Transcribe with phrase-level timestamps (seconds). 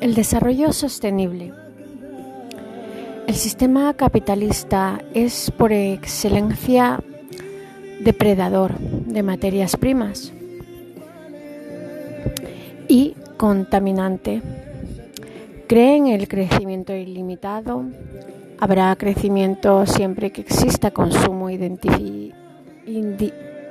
[0.00, 1.54] El desarrollo sostenible.
[3.26, 7.00] El sistema capitalista es por excelencia
[8.00, 10.34] depredador de materias primas
[12.88, 14.42] y contaminante.
[15.66, 17.84] Cree en el crecimiento ilimitado.
[18.58, 21.48] Habrá crecimiento siempre que exista consumo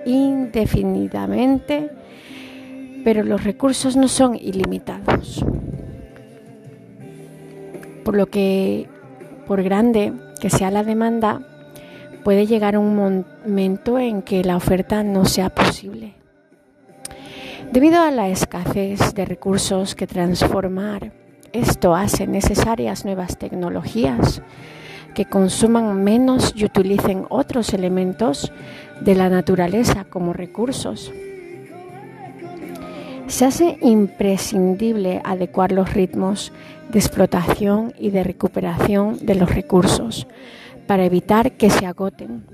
[0.06, 1.92] indefinidamente,
[3.04, 5.46] pero los recursos no son ilimitados
[8.06, 8.88] por lo que,
[9.48, 11.42] por grande que sea la demanda,
[12.24, 16.14] puede llegar un momento en que la oferta no sea posible.
[17.72, 21.14] Debido a la escasez de recursos que transformar,
[21.52, 24.44] esto hace necesarias nuevas tecnologías
[25.16, 28.52] que consuman menos y utilicen otros elementos
[29.02, 31.12] de la naturaleza como recursos.
[33.28, 36.52] Se hace imprescindible adecuar los ritmos
[36.92, 40.28] de explotación y de recuperación de los recursos
[40.86, 42.46] para evitar que se agoten.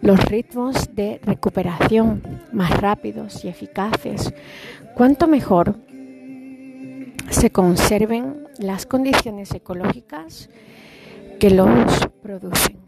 [0.00, 4.32] Los ritmos de recuperación más rápidos y eficaces,
[4.94, 5.76] cuanto mejor
[7.30, 10.48] se conserven las condiciones ecológicas
[11.38, 12.78] que los producen.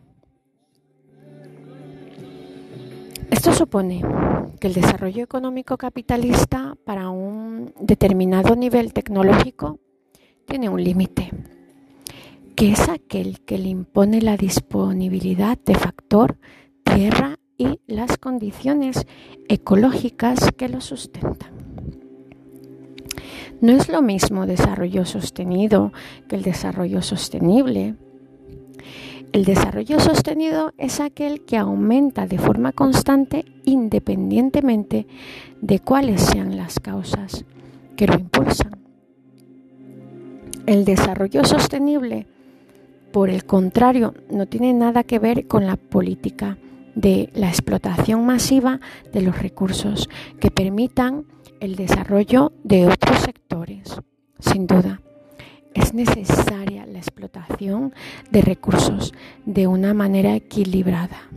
[3.41, 4.02] Esto supone
[4.60, 9.78] que el desarrollo económico capitalista para un determinado nivel tecnológico
[10.47, 11.30] tiene un límite,
[12.55, 16.36] que es aquel que le impone la disponibilidad de factor
[16.84, 19.06] tierra y las condiciones
[19.48, 21.54] ecológicas que lo sustentan.
[23.62, 25.94] No es lo mismo desarrollo sostenido
[26.28, 27.94] que el desarrollo sostenible.
[29.33, 35.06] El desarrollo sostenido es aquel que aumenta de forma constante independientemente
[35.61, 37.45] de cuáles sean las causas
[37.97, 38.81] que lo impulsan.
[40.67, 42.27] El desarrollo sostenible,
[43.12, 46.59] por el contrario, no tiene nada que ver con la política
[46.97, 48.81] de la explotación masiva
[49.12, 50.09] de los recursos
[50.41, 51.25] que permitan
[51.60, 54.00] el desarrollo de otros sectores.
[54.41, 55.00] Sin duda,
[55.75, 57.94] es necesaria la explotación
[58.31, 59.12] de recursos
[59.47, 61.28] de una manera equilibrada,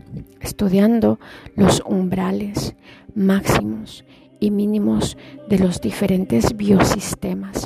[0.41, 1.19] estudiando
[1.55, 2.75] los umbrales
[3.15, 4.05] máximos
[4.39, 5.17] y mínimos
[5.47, 7.65] de los diferentes biosistemas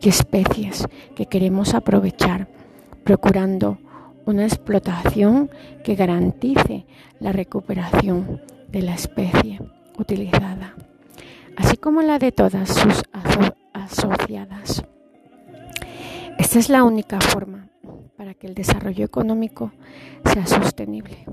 [0.00, 2.48] y especies que queremos aprovechar,
[3.04, 3.78] procurando
[4.26, 5.50] una explotación
[5.82, 6.86] que garantice
[7.20, 9.60] la recuperación de la especie
[9.98, 10.74] utilizada,
[11.56, 13.02] así como la de todas sus
[13.72, 14.84] asociadas.
[16.42, 17.68] Esta es la única forma
[18.16, 19.70] para que el desarrollo económico
[20.24, 21.24] sea sostenible,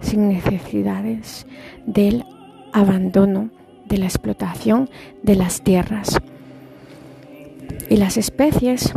[0.00, 1.44] sin necesidades
[1.86, 2.24] del
[2.72, 3.50] abandono
[3.86, 4.88] de la explotación
[5.24, 6.20] de las tierras
[7.90, 8.92] y las especies,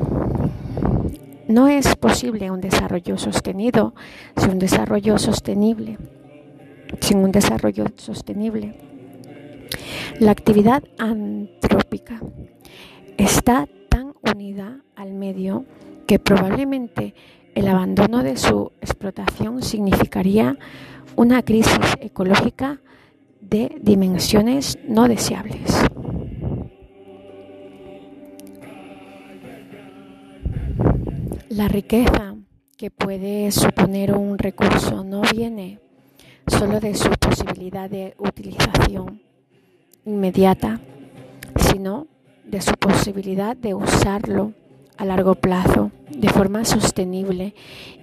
[1.47, 3.95] no es posible un desarrollo sostenido
[4.35, 5.97] sin un desarrollo sostenible.
[7.01, 8.75] Sin un desarrollo sostenible.
[10.19, 12.21] La actividad antrópica
[13.17, 13.67] está
[14.31, 15.65] unida al medio
[16.05, 17.13] que probablemente
[17.55, 20.57] el abandono de su explotación significaría
[21.15, 22.79] una crisis ecológica
[23.41, 25.83] de dimensiones no deseables.
[31.49, 32.35] La riqueza
[32.77, 35.79] que puede suponer un recurso no viene
[36.45, 39.21] solo de su posibilidad de utilización
[40.05, 40.79] inmediata,
[41.59, 42.07] sino
[42.47, 44.53] de su posibilidad de usarlo
[44.97, 47.53] a largo plazo de forma sostenible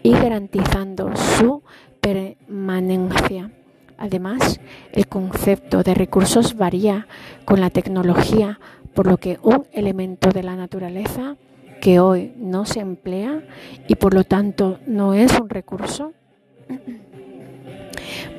[0.03, 1.63] y garantizando su
[2.01, 3.51] permanencia.
[3.97, 4.61] Además,
[4.93, 7.07] el concepto de recursos varía
[7.45, 8.61] con la tecnología,
[8.93, 11.37] por lo que un elemento de la naturaleza
[11.81, 13.43] que hoy no se emplea
[13.89, 16.13] y por lo tanto no es un recurso,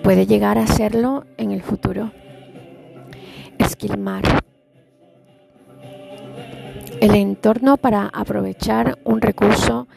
[0.04, 2.12] puede llegar a serlo en el futuro.
[3.58, 4.45] Esquilmar.
[7.06, 9.88] El entorno para aprovechar un recurso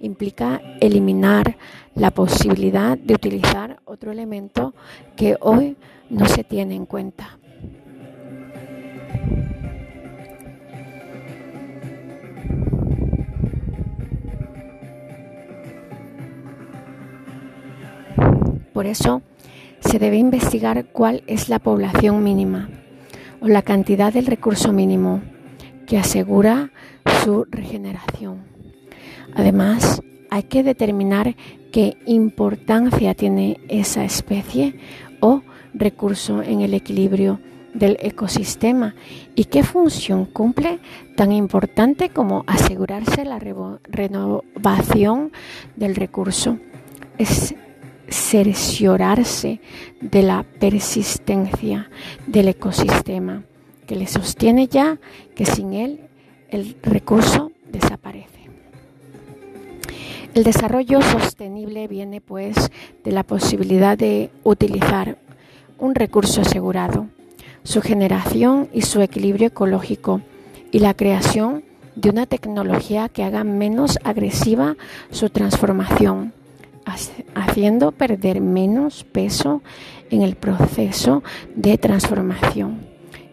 [0.00, 1.56] implica eliminar
[1.94, 4.74] la posibilidad de utilizar otro elemento
[5.16, 5.78] que hoy
[6.10, 7.38] no se tiene en cuenta.
[18.74, 19.22] Por eso
[19.80, 22.68] se debe investigar cuál es la población mínima
[23.40, 25.22] o la cantidad del recurso mínimo
[25.88, 26.70] que asegura
[27.24, 28.44] su regeneración.
[29.34, 31.34] Además, hay que determinar
[31.72, 34.78] qué importancia tiene esa especie
[35.20, 35.42] o
[35.72, 37.40] recurso en el equilibrio
[37.72, 38.94] del ecosistema
[39.34, 40.78] y qué función cumple
[41.16, 45.32] tan importante como asegurarse la renovación
[45.76, 46.58] del recurso.
[47.16, 47.54] Es
[48.10, 49.60] cerciorarse
[50.00, 51.90] de la persistencia
[52.26, 53.42] del ecosistema
[53.88, 54.98] que le sostiene ya
[55.34, 56.00] que sin él
[56.50, 58.28] el recurso desaparece.
[60.34, 62.70] El desarrollo sostenible viene pues
[63.02, 65.16] de la posibilidad de utilizar
[65.78, 67.06] un recurso asegurado,
[67.64, 70.20] su generación y su equilibrio ecológico
[70.70, 71.64] y la creación
[71.96, 74.76] de una tecnología que haga menos agresiva
[75.10, 76.34] su transformación,
[77.34, 79.62] haciendo perder menos peso
[80.10, 81.22] en el proceso
[81.56, 82.87] de transformación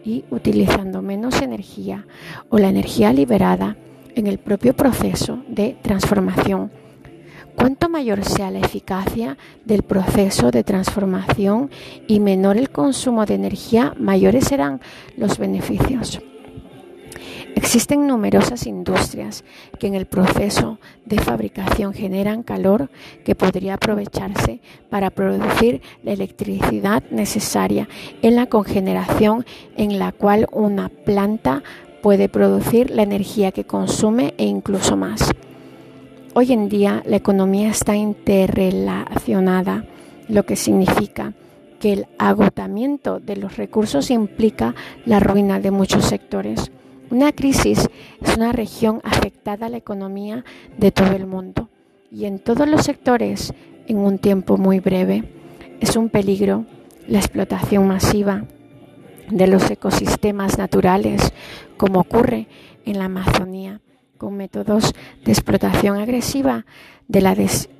[0.06, 2.06] y utilizando menos energía
[2.48, 3.76] o la energía liberada
[4.14, 6.70] en el propio proceso de transformación.
[7.56, 11.70] Cuanto mayor sea la eficacia del proceso de transformación
[12.06, 14.80] y menor el consumo de energía, mayores serán
[15.16, 16.20] los beneficios.
[17.76, 19.44] Existen numerosas industrias
[19.78, 22.88] que en el proceso de fabricación generan calor
[23.22, 27.86] que podría aprovecharse para producir la electricidad necesaria
[28.22, 29.44] en la cogeneración
[29.76, 31.62] en la cual una planta
[32.00, 35.30] puede producir la energía que consume e incluso más.
[36.32, 39.84] Hoy en día la economía está interrelacionada,
[40.30, 41.34] lo que significa
[41.78, 44.74] que el agotamiento de los recursos implica
[45.04, 46.70] la ruina de muchos sectores.
[47.08, 47.88] Una crisis
[48.20, 50.44] es una región afectada a la economía
[50.76, 51.68] de todo el mundo
[52.10, 53.54] y en todos los sectores
[53.86, 55.24] en un tiempo muy breve.
[55.80, 56.66] Es un peligro
[57.06, 58.44] la explotación masiva
[59.30, 61.32] de los ecosistemas naturales,
[61.76, 62.48] como ocurre
[62.84, 63.80] en la Amazonía,
[64.18, 64.92] con métodos
[65.24, 66.66] de explotación agresiva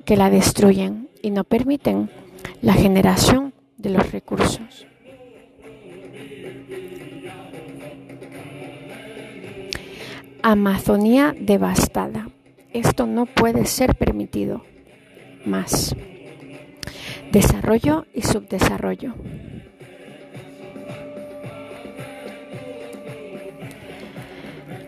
[0.05, 2.09] que la destruyen y no permiten
[2.61, 4.87] la generación de los recursos.
[10.43, 12.29] Amazonía devastada.
[12.71, 14.63] Esto no puede ser permitido
[15.45, 15.95] más.
[17.31, 19.13] Desarrollo y subdesarrollo.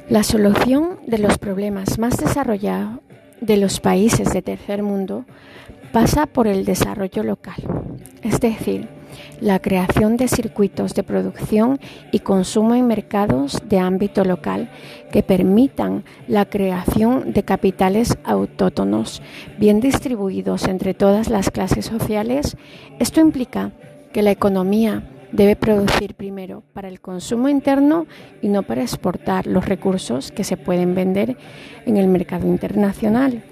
[0.10, 3.00] La solución de los problemas más desarrollados
[3.42, 5.26] de los países de tercer mundo
[5.92, 7.62] pasa por el desarrollo local,
[8.22, 8.88] es decir,
[9.42, 11.80] la creación de circuitos de producción
[12.12, 14.70] y consumo en mercados de ámbito local
[15.12, 19.22] que permitan la creación de capitales autóctonos
[19.58, 22.58] bien distribuidos entre todas las clases sociales.
[23.00, 23.72] Esto implica
[24.14, 28.08] que la economía debe producir primero para el consumo interno
[28.42, 31.38] y no para exportar los recursos que se pueden vender
[31.86, 33.44] en el mercado internacional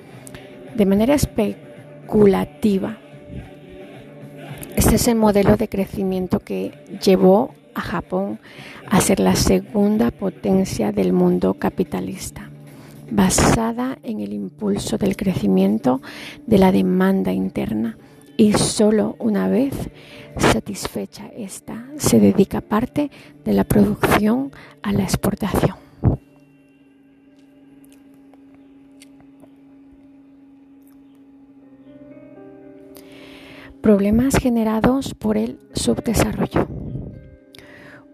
[0.75, 2.97] de manera especulativa
[4.91, 6.71] es el modelo de crecimiento que
[7.03, 8.39] llevó a Japón
[8.89, 12.49] a ser la segunda potencia del mundo capitalista,
[13.09, 16.01] basada en el impulso del crecimiento
[16.45, 17.97] de la demanda interna
[18.37, 19.73] y solo una vez
[20.37, 23.09] satisfecha esta se dedica parte
[23.43, 24.51] de la producción
[24.83, 25.86] a la exportación.
[33.87, 36.67] Problemas generados por el subdesarrollo.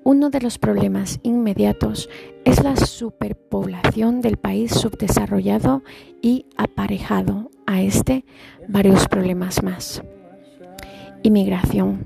[0.03, 2.11] Uno de los problemas inmediatos
[2.45, 5.81] es la superpoblación del país subdesarrollado
[6.21, 8.23] y aparejado a este
[8.67, 10.03] varios problemas más.
[11.23, 12.05] Inmigración.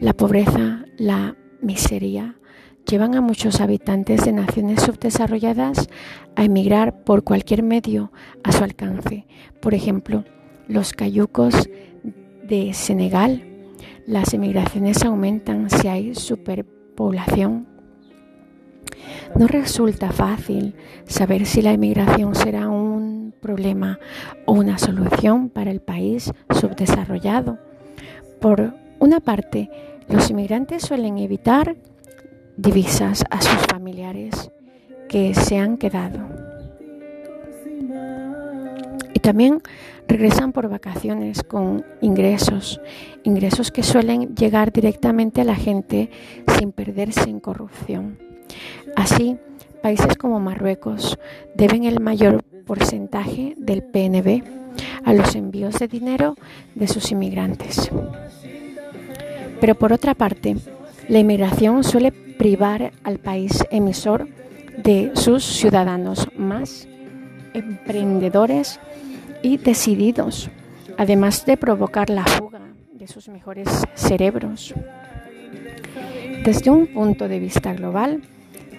[0.00, 2.36] La pobreza, la miseria
[2.88, 5.88] llevan a muchos habitantes de naciones subdesarrolladas
[6.36, 8.12] a emigrar por cualquier medio
[8.44, 9.26] a su alcance.
[9.60, 10.22] Por ejemplo,
[10.68, 11.68] los cayucos
[12.48, 13.42] de Senegal,
[14.06, 17.66] las emigraciones aumentan si hay superpoblación.
[19.36, 20.74] No resulta fácil
[21.06, 23.98] saber si la emigración será un problema
[24.44, 27.58] o una solución para el país subdesarrollado.
[28.40, 29.70] Por una parte,
[30.08, 31.76] los inmigrantes suelen evitar
[32.56, 34.50] divisas a sus familiares
[35.08, 36.46] que se han quedado
[39.26, 39.60] también
[40.08, 42.80] regresan por vacaciones con ingresos,
[43.24, 46.10] ingresos que suelen llegar directamente a la gente
[46.58, 48.18] sin perderse en corrupción.
[48.94, 49.36] Así,
[49.82, 51.18] países como Marruecos
[51.54, 54.42] deben el mayor porcentaje del PNB
[55.04, 56.34] a los envíos de dinero
[56.74, 57.90] de sus inmigrantes.
[59.60, 60.56] Pero por otra parte,
[61.08, 64.28] la inmigración suele privar al país emisor
[64.76, 66.88] de sus ciudadanos más
[67.54, 68.78] emprendedores
[69.46, 70.50] y decididos,
[70.98, 72.60] además de provocar la fuga
[72.92, 74.74] de sus mejores cerebros.
[76.44, 78.22] Desde un punto de vista global,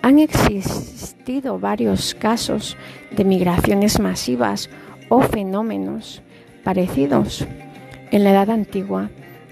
[0.02, 2.76] han existido varios casos
[3.16, 4.70] de migraciones masivas
[5.08, 6.22] o fenómenos
[6.66, 7.48] parecidos.
[8.12, 9.10] En la Edad Antigua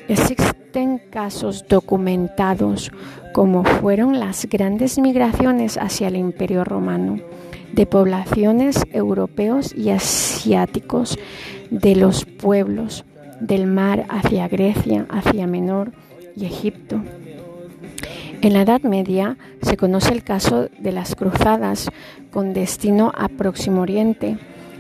[0.10, 2.92] existen casos documentados
[3.34, 7.22] como fueron las grandes migraciones hacia el Imperio Romano
[7.76, 11.20] de poblaciones europeos y asiáticos
[11.70, 13.04] de los pueblos
[13.42, 15.92] del mar hacia Grecia, hacia Menor
[16.36, 17.02] y Egipto.
[18.42, 21.90] En la Edad Media se conoce el caso de las cruzadas
[22.32, 24.38] con destino a Próximo Oriente.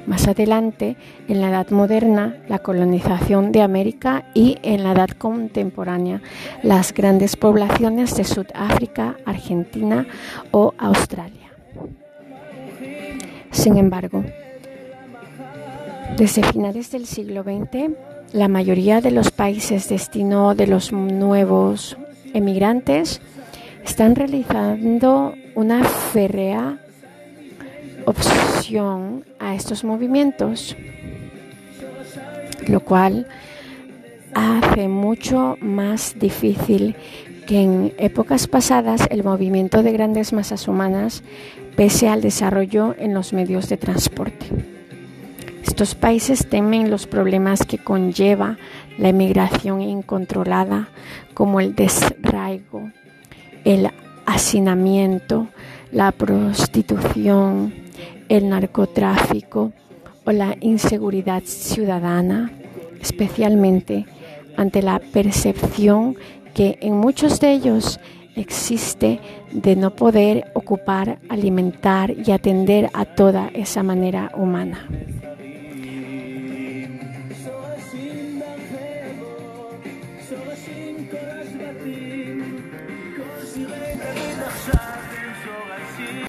[0.07, 0.97] Más adelante,
[1.27, 6.21] en la Edad Moderna, la colonización de América y en la Edad Contemporánea,
[6.61, 10.05] las grandes poblaciones de Sudáfrica, Argentina
[10.51, 11.44] o Australia.
[13.55, 14.23] Sin embargo,
[16.17, 17.95] desde finales del siglo XX,
[18.33, 21.97] la mayoría de los países destino de los nuevos
[22.33, 23.21] emigrantes
[23.83, 26.79] están realizando una férrea
[28.05, 30.75] opción a estos movimientos,
[32.67, 33.25] lo cual
[34.33, 36.97] hace mucho más difícil
[37.47, 41.23] que en épocas pasadas el movimiento de grandes masas humanas
[41.75, 44.47] pese al desarrollo en los medios de transporte.
[45.63, 48.57] Estos países temen los problemas que conlleva
[48.97, 50.89] la emigración incontrolada,
[51.33, 52.91] como el desraigo,
[53.65, 53.89] el
[54.25, 55.47] hacinamiento,
[55.91, 57.73] la prostitución,
[58.29, 59.73] el narcotráfico
[60.23, 62.51] o la inseguridad ciudadana,
[63.01, 64.05] especialmente
[64.55, 66.15] ante la percepción
[66.53, 67.99] que en muchos de ellos
[68.35, 69.19] existe
[69.51, 74.87] de no poder ocupar, alimentar y atender a toda esa manera humana.